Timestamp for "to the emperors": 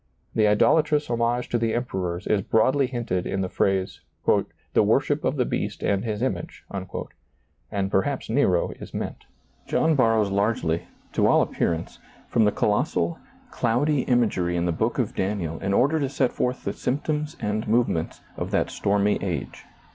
1.49-2.25